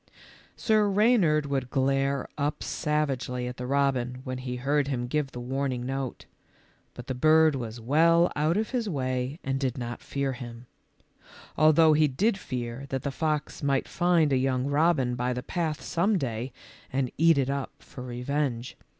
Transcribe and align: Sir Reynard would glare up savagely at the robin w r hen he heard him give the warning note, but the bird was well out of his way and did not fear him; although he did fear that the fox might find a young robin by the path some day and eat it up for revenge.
Sir 0.55 0.89
Reynard 0.89 1.45
would 1.45 1.69
glare 1.69 2.27
up 2.35 2.63
savagely 2.63 3.45
at 3.45 3.57
the 3.57 3.67
robin 3.67 4.13
w 4.13 4.23
r 4.25 4.31
hen 4.31 4.37
he 4.39 4.55
heard 4.55 4.87
him 4.87 5.05
give 5.05 5.31
the 5.31 5.39
warning 5.39 5.85
note, 5.85 6.25
but 6.95 7.05
the 7.05 7.13
bird 7.13 7.53
was 7.53 7.79
well 7.79 8.31
out 8.35 8.57
of 8.57 8.71
his 8.71 8.89
way 8.89 9.37
and 9.43 9.59
did 9.59 9.77
not 9.77 10.01
fear 10.01 10.33
him; 10.33 10.65
although 11.55 11.93
he 11.93 12.07
did 12.07 12.35
fear 12.35 12.87
that 12.89 13.03
the 13.03 13.11
fox 13.11 13.61
might 13.61 13.87
find 13.87 14.33
a 14.33 14.37
young 14.37 14.65
robin 14.65 15.13
by 15.13 15.33
the 15.33 15.43
path 15.43 15.83
some 15.83 16.17
day 16.17 16.51
and 16.91 17.11
eat 17.19 17.37
it 17.37 17.51
up 17.51 17.69
for 17.77 18.01
revenge. 18.03 18.75